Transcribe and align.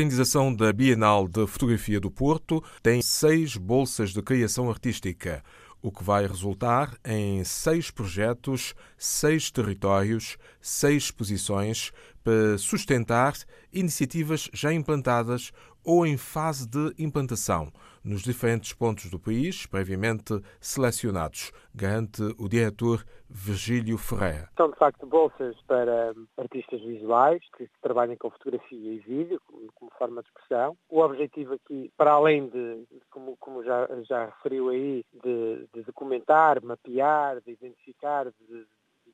organização 0.00 0.54
da 0.54 0.72
Bienal 0.72 1.28
de 1.28 1.46
Fotografia 1.46 2.00
do 2.00 2.10
Porto 2.10 2.64
tem 2.82 3.02
seis 3.02 3.54
bolsas 3.54 4.14
de 4.14 4.22
criação 4.22 4.70
artística, 4.70 5.44
o 5.82 5.92
que 5.92 6.02
vai 6.02 6.26
resultar 6.26 6.96
em 7.04 7.44
seis 7.44 7.90
projetos, 7.90 8.74
seis 8.96 9.50
territórios, 9.50 10.38
seis 10.58 11.04
exposições 11.04 11.92
para 12.24 12.56
sustentar 12.56 13.34
iniciativas 13.70 14.48
já 14.54 14.72
implantadas 14.72 15.52
ou 15.84 16.06
em 16.06 16.16
fase 16.16 16.68
de 16.68 16.94
implantação 17.02 17.72
nos 18.04 18.22
diferentes 18.22 18.72
pontos 18.72 19.10
do 19.10 19.18
país, 19.18 19.66
previamente 19.66 20.40
selecionados, 20.60 21.52
garante 21.74 22.22
o 22.38 22.48
diretor 22.48 23.04
Virgílio 23.28 23.98
Ferreira. 23.98 24.48
São, 24.56 24.70
de 24.70 24.76
facto, 24.76 25.06
bolsas 25.06 25.56
para 25.66 26.14
artistas 26.38 26.80
visuais 26.80 27.42
que 27.56 27.68
trabalhem 27.82 28.16
com 28.16 28.30
fotografia 28.30 28.92
e 28.92 28.98
vídeo 28.98 29.40
como, 29.74 29.90
forma 29.98 30.22
de 30.22 30.28
expressão. 30.28 30.76
O 30.88 31.00
objetivo 31.00 31.54
aqui, 31.54 31.92
para 31.96 32.12
além 32.12 32.48
de, 32.48 32.86
como, 33.10 33.36
como 33.36 33.62
já, 33.62 33.86
já 34.08 34.26
referiu 34.26 34.70
aí, 34.70 35.04
de, 35.22 35.68
de 35.74 35.82
documentar, 35.82 36.62
mapear, 36.62 37.40
de 37.42 37.52
identificar, 37.52 38.24
de, 38.30 38.66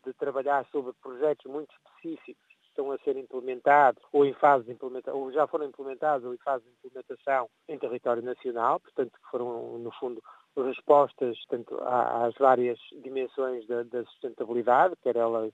de 0.05 0.12
trabalhar 0.14 0.64
sobre 0.70 0.92
projetos 1.02 1.50
muito 1.50 1.74
específicos 1.74 2.55
estão 2.76 2.92
a 2.92 2.98
ser 2.98 3.16
implementados 3.16 4.02
ou 4.12 4.26
em 4.26 4.34
fase 4.34 4.64
de 4.64 4.72
implementação, 4.72 5.18
ou 5.18 5.32
já 5.32 5.46
foram 5.46 5.64
implementados 5.64 6.26
ou 6.26 6.34
em 6.34 6.38
fase 6.38 6.64
de 6.64 6.70
implementação 6.70 7.48
em 7.68 7.78
território 7.78 8.22
nacional, 8.22 8.78
portanto 8.80 9.12
que 9.12 9.30
foram, 9.30 9.78
no 9.78 9.90
fundo, 9.92 10.22
respostas 10.62 11.36
tanto 11.48 11.78
às 11.82 12.34
várias 12.36 12.78
dimensões 13.02 13.66
da, 13.66 13.82
da 13.82 14.04
sustentabilidade, 14.04 14.96
quer 15.02 15.16
ela 15.16 15.50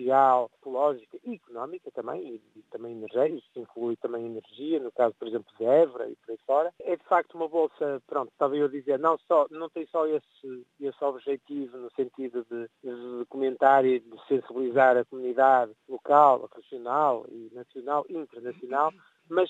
social, 0.00 0.50
ecológica 0.60 1.18
e 1.24 1.34
económica 1.34 1.90
também, 1.90 2.22
e, 2.34 2.58
e 2.58 2.62
também 2.70 2.92
energética, 2.92 3.36
isso 3.36 3.60
inclui 3.60 3.96
também 3.96 4.26
energia, 4.26 4.80
no 4.80 4.90
caso, 4.92 5.14
por 5.18 5.28
exemplo, 5.28 5.52
de 5.58 5.64
Évora 5.64 6.08
e 6.08 6.16
por 6.16 6.32
aí 6.32 6.38
fora. 6.46 6.72
É 6.80 6.96
de 6.96 7.04
facto 7.04 7.34
uma 7.34 7.48
bolsa, 7.48 8.02
pronto, 8.06 8.30
estava 8.32 8.56
eu 8.56 8.66
a 8.66 8.70
dizer, 8.70 8.98
não, 8.98 9.18
só, 9.28 9.46
não 9.50 9.68
tem 9.68 9.86
só 9.86 10.06
esse, 10.06 10.66
esse 10.80 11.04
objetivo 11.04 11.76
no 11.76 11.90
sentido 11.92 12.46
de, 12.50 12.68
de 12.82 13.18
documentar 13.18 13.84
e 13.84 14.00
de 14.00 14.26
sensibilizar 14.26 14.96
a 14.96 15.04
comunidade 15.04 15.72
local, 16.10 16.48
regional 16.54 17.24
e 17.28 17.50
nacional 17.54 18.04
internacional, 18.08 18.92
mas 19.28 19.48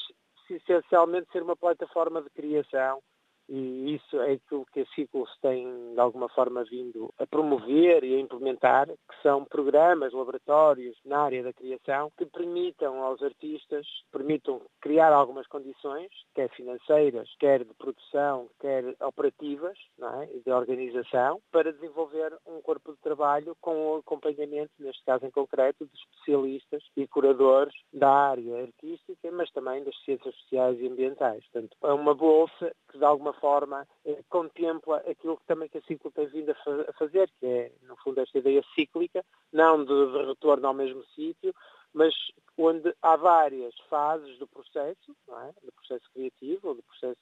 essencialmente 0.50 1.30
ser 1.32 1.42
uma 1.42 1.56
plataforma 1.56 2.20
de 2.22 2.30
criação 2.30 3.02
e 3.50 3.96
isso 3.96 4.20
é 4.20 4.34
aquilo 4.34 4.64
que 4.72 4.80
a 4.80 4.86
Ciclos 4.94 5.28
tem 5.42 5.92
de 5.92 6.00
alguma 6.00 6.28
forma 6.28 6.62
vindo 6.62 7.12
a 7.18 7.26
promover 7.26 8.04
e 8.04 8.14
a 8.14 8.20
implementar, 8.20 8.86
que 8.86 9.22
são 9.22 9.44
programas, 9.44 10.12
laboratórios 10.12 10.96
na 11.04 11.22
área 11.22 11.42
da 11.42 11.52
criação 11.52 12.12
que 12.16 12.24
permitam 12.26 13.02
aos 13.02 13.20
artistas, 13.20 13.84
permitam 14.12 14.62
criar 14.80 15.12
algumas 15.12 15.48
condições, 15.48 16.08
quer 16.32 16.48
financeiras, 16.50 17.28
quer 17.40 17.64
de 17.64 17.74
produção, 17.74 18.48
quer 18.60 18.94
operativas, 19.00 19.76
é? 20.00 20.26
de 20.26 20.52
organização, 20.52 21.40
para 21.50 21.72
desenvolver 21.72 22.32
um 22.46 22.60
corpo 22.62 22.92
de 22.92 22.98
trabalho 23.00 23.56
com 23.60 23.94
o 23.94 23.96
acompanhamento, 23.96 24.70
neste 24.78 25.04
caso 25.04 25.26
em 25.26 25.30
concreto, 25.30 25.84
de 25.86 25.98
especialistas 25.98 26.84
e 26.96 27.06
curadores 27.08 27.74
da 27.92 28.10
área 28.10 28.62
artística, 28.62 29.30
mas 29.32 29.50
também 29.50 29.82
das 29.82 29.96
ciências 30.04 30.34
sociais 30.36 30.78
e 30.80 30.86
ambientais. 30.86 31.42
Portanto, 31.48 31.76
é 31.82 31.92
uma 31.92 32.14
bolsa 32.14 32.72
que 32.90 32.98
de 32.98 33.04
alguma 33.04 33.32
forma 33.40 33.86
eh, 34.04 34.22
contempla 34.28 34.98
aquilo 34.98 35.36
que 35.36 35.46
também 35.46 35.68
que 35.68 35.78
a 35.78 35.82
ciclo 35.82 36.10
tem 36.10 36.26
vindo 36.26 36.50
a, 36.50 36.92
fazer, 36.92 37.30
que 37.38 37.46
é, 37.46 37.72
no 37.82 37.96
fundo, 37.96 38.20
esta 38.20 38.38
ideia 38.38 38.62
cíclica, 38.74 39.24
não 39.52 39.84
de, 39.84 40.12
de 40.12 40.24
retorno 40.26 40.66
ao 40.66 40.74
mesmo 40.74 41.04
sítio, 41.14 41.54
mas 41.92 42.14
onde 42.56 42.94
há 43.02 43.16
várias 43.16 43.74
fases 43.88 44.38
do 44.38 44.46
processo, 44.46 45.16
é? 45.28 45.52
do 45.64 45.72
processo 45.72 46.08
criativo, 46.12 46.68
ou 46.68 46.74
do 46.74 46.82
processo, 46.82 47.20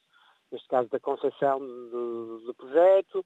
neste 0.51 0.69
caso, 0.69 0.89
da 0.89 1.01
concepção 1.01 1.59
do, 1.59 2.41
do 2.41 2.55
projeto, 2.55 3.25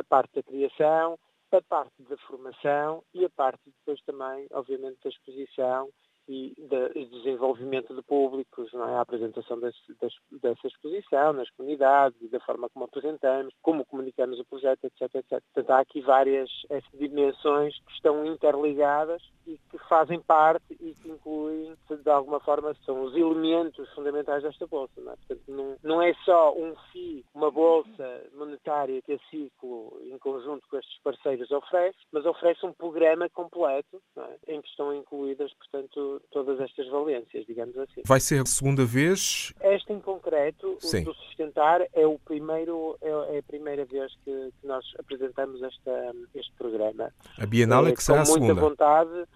a 0.00 0.04
parte 0.04 0.34
da 0.34 0.42
criação, 0.42 1.18
a 1.52 1.62
parte 1.62 2.02
da 2.02 2.16
formação 2.18 3.02
e 3.14 3.24
a 3.24 3.30
parte 3.30 3.60
depois 3.66 4.00
também, 4.02 4.46
obviamente, 4.50 4.98
da 5.02 5.10
exposição 5.10 5.88
e 6.28 6.54
de 6.56 7.04
desenvolvimento 7.06 7.94
de 7.94 8.02
públicos, 8.02 8.72
é? 8.72 8.76
a 8.78 9.00
apresentação 9.00 9.58
desse, 9.60 9.78
dessa 10.32 10.66
exposição 10.66 11.32
nas 11.32 11.50
comunidades, 11.50 12.30
da 12.30 12.40
forma 12.40 12.68
como 12.70 12.86
apresentamos, 12.86 13.52
como 13.62 13.84
comunicamos 13.84 14.38
o 14.38 14.44
projeto, 14.44 14.84
etc. 14.84 15.14
etc. 15.14 15.42
Portanto, 15.52 15.70
há 15.70 15.80
aqui 15.80 16.00
várias 16.00 16.50
dimensões 16.94 17.78
que 17.80 17.92
estão 17.92 18.24
interligadas 18.24 19.22
e 19.46 19.58
que 19.70 19.78
fazem 19.88 20.20
parte 20.20 20.64
e 20.80 20.94
que 20.94 21.10
incluem, 21.10 21.74
de 21.90 22.10
alguma 22.10 22.40
forma, 22.40 22.74
são 22.84 23.02
os 23.02 23.14
elementos 23.14 23.88
fundamentais 23.94 24.42
desta 24.42 24.66
bolsa. 24.66 25.00
Não 25.00 25.12
é? 25.12 25.16
Portanto, 25.16 25.42
não, 25.48 25.76
não 25.82 26.02
é 26.02 26.14
só 26.24 26.54
um 26.54 26.74
FII, 26.92 27.24
uma 27.34 27.50
bolsa 27.50 28.24
monetária 28.34 29.02
que 29.02 29.12
a 29.12 29.18
Ciclo, 29.30 30.00
em 30.02 30.18
conjunto 30.18 30.66
com 30.68 30.78
estes 30.78 30.98
parceiros, 31.02 31.50
oferece, 31.50 31.98
mas 32.12 32.24
oferece 32.24 32.64
um 32.64 32.72
programa 32.72 33.28
completo 33.28 34.00
é? 34.16 34.54
em 34.54 34.62
que 34.62 34.68
estão 34.68 34.94
incluídas, 34.94 35.52
portanto, 35.54 36.13
todas 36.30 36.60
estas 36.60 36.88
valências, 36.88 37.46
digamos 37.46 37.76
assim. 37.78 38.02
Vai 38.06 38.20
ser 38.20 38.42
a 38.42 38.46
segunda 38.46 38.84
vez? 38.84 39.52
Esta 39.60 39.92
em 39.92 40.00
concreto, 40.00 40.76
Sim. 40.80 41.02
o 41.02 41.04
do 41.06 41.14
Sustentar, 41.14 41.82
é, 41.92 42.06
o 42.06 42.18
primeiro, 42.18 42.96
é, 43.00 43.36
é 43.36 43.38
a 43.38 43.42
primeira 43.42 43.84
vez 43.84 44.12
que, 44.24 44.52
que 44.60 44.66
nós 44.66 44.84
apresentamos 44.98 45.62
esta, 45.62 46.14
este 46.34 46.52
programa. 46.52 47.12
A 47.38 47.46
Bienal 47.46 47.86
é, 47.86 47.90
é 47.90 47.94
que 47.94 48.02
será 48.02 48.22
a 48.22 48.24
segunda. 48.24 48.54
Com 48.54 48.60
muita 48.60 48.68
vontade, 48.68 49.20
eh, 49.20 49.26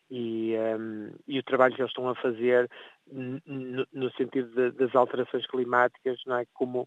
e, 0.09 0.55
um, 0.79 1.11
e, 1.27 1.39
o 1.39 1.43
trabalho 1.43 1.75
que 1.75 1.81
eles 1.81 1.91
estão 1.91 2.09
a 2.09 2.15
fazer 2.15 2.69
no, 3.11 4.11
sentido 4.11 4.71
das 4.71 4.95
alterações 4.95 5.45
climáticas, 5.47 6.19
não 6.25 6.37
é? 6.37 6.45
Como 6.53 6.81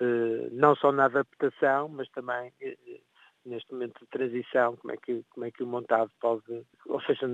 uh, 0.00 0.48
não 0.52 0.74
só 0.76 0.92
na 0.92 1.04
adaptação, 1.04 1.88
mas 1.88 2.08
também 2.10 2.48
uh, 2.62 3.00
neste 3.44 3.72
momento 3.72 4.00
de 4.00 4.06
transição, 4.06 4.76
como 4.76 4.92
é 4.92 4.96
que, 4.96 5.24
como 5.30 5.46
é 5.46 5.50
que 5.50 5.62
o 5.62 5.66
montado 5.66 6.10
pode, 6.20 6.66
ou 6.86 7.00
seja, 7.02 7.26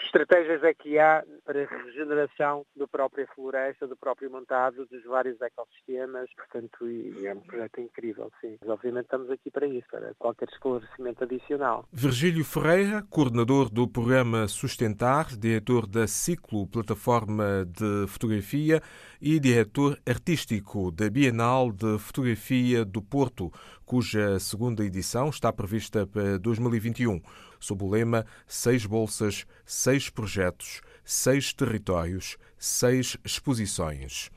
estratégias 0.00 0.62
é 0.62 0.72
que 0.74 0.98
há 0.98 1.24
para 1.46 1.62
a 1.62 1.84
regeneração 1.84 2.66
da 2.74 2.88
própria 2.88 3.26
floresta, 3.28 3.86
do 3.86 3.96
próprio 3.96 4.28
montado, 4.30 4.84
dos 4.86 5.04
vários 5.04 5.40
ecossistemas, 5.40 6.28
portanto, 6.34 6.88
e 6.90 7.26
é 7.26 7.32
um 7.32 7.40
projeto 7.40 7.80
incrível, 7.80 8.30
sim. 8.40 8.58
Mas 8.60 8.68
obviamente 8.68 9.04
estamos 9.04 9.30
aqui 9.30 9.50
para 9.50 9.66
isso, 9.66 9.86
para 9.88 10.12
qualquer 10.18 10.48
esclarecimento 10.48 11.22
adicional. 11.22 11.88
Virgílio 11.92 12.44
Ferreira, 12.44 13.02
coordenador 13.08 13.70
do 13.70 13.86
programa 13.86 14.48
Sustentar, 14.48 15.26
diretor 15.36 15.86
da 15.86 16.08
Ciclo 16.08 16.66
Plataforma 16.66 17.64
de 17.64 18.08
Fotografia 18.08 18.82
e 19.20 19.38
diretor 19.38 19.96
artístico 20.04 20.90
da 20.90 21.08
Bienal 21.08 21.70
de 21.70 21.98
Fotografia 22.00 22.84
do 22.84 23.00
Porto, 23.00 23.52
cuja 23.84 24.40
segunda 24.40 24.84
edição 24.84 25.28
está 25.28 25.52
prevista 25.52 26.06
para 26.06 26.38
2021, 26.38 27.20
sob 27.60 27.84
o 27.84 27.90
lema 27.90 28.26
Seis 28.46 28.84
Bolsas, 28.84 29.46
Seis 29.64 30.10
Projetos, 30.10 30.80
Seis 31.08 31.52
Territórios, 31.52 32.36
Seis 32.58 33.16
Exposições. 33.24 34.28